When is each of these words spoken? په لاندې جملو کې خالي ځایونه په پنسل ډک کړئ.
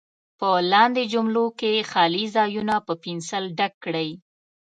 په 0.39 0.49
لاندې 0.71 1.01
جملو 1.13 1.45
کې 1.59 1.87
خالي 1.91 2.25
ځایونه 2.35 2.75
په 2.85 2.93
پنسل 3.03 3.43
ډک 3.57 3.73
کړئ. 3.83 4.09